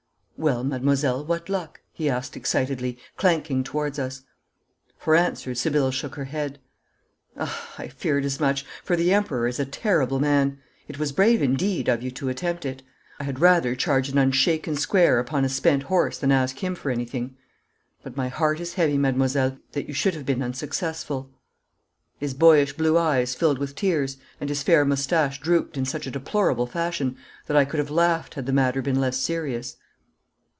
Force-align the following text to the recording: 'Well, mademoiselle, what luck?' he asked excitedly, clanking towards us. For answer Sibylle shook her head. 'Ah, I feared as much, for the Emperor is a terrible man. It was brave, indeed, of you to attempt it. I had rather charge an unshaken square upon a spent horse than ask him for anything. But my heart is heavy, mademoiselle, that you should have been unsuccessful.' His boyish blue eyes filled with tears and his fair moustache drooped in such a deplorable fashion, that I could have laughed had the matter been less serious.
'Well, 0.37 0.63
mademoiselle, 0.63 1.23
what 1.23 1.49
luck?' 1.49 1.81
he 1.93 2.09
asked 2.09 2.35
excitedly, 2.35 2.97
clanking 3.15 3.63
towards 3.63 3.99
us. 3.99 4.23
For 4.97 5.15
answer 5.15 5.53
Sibylle 5.53 5.91
shook 5.91 6.15
her 6.15 6.23
head. 6.25 6.57
'Ah, 7.37 7.75
I 7.77 7.87
feared 7.89 8.25
as 8.25 8.39
much, 8.39 8.65
for 8.83 8.95
the 8.95 9.13
Emperor 9.13 9.47
is 9.47 9.59
a 9.59 9.65
terrible 9.67 10.19
man. 10.19 10.57
It 10.87 10.97
was 10.97 11.11
brave, 11.11 11.43
indeed, 11.43 11.87
of 11.87 12.01
you 12.01 12.09
to 12.17 12.29
attempt 12.29 12.65
it. 12.65 12.81
I 13.19 13.23
had 13.25 13.39
rather 13.39 13.75
charge 13.75 14.09
an 14.09 14.17
unshaken 14.17 14.75
square 14.77 15.19
upon 15.19 15.45
a 15.45 15.47
spent 15.49 15.83
horse 15.83 16.17
than 16.17 16.31
ask 16.31 16.57
him 16.63 16.73
for 16.73 16.89
anything. 16.89 17.37
But 18.01 18.17
my 18.17 18.29
heart 18.29 18.59
is 18.59 18.73
heavy, 18.73 18.97
mademoiselle, 18.97 19.59
that 19.73 19.87
you 19.87 19.93
should 19.93 20.15
have 20.15 20.25
been 20.25 20.41
unsuccessful.' 20.41 21.29
His 22.17 22.33
boyish 22.33 22.73
blue 22.73 22.97
eyes 22.97 23.35
filled 23.35 23.59
with 23.59 23.75
tears 23.75 24.17
and 24.39 24.49
his 24.49 24.63
fair 24.63 24.85
moustache 24.85 25.39
drooped 25.39 25.77
in 25.77 25.85
such 25.85 26.07
a 26.07 26.11
deplorable 26.11 26.65
fashion, 26.65 27.15
that 27.45 27.55
I 27.55 27.63
could 27.63 27.77
have 27.77 27.91
laughed 27.91 28.33
had 28.33 28.47
the 28.47 28.53
matter 28.53 28.81
been 28.81 28.99
less 28.99 29.17
serious. 29.19 29.77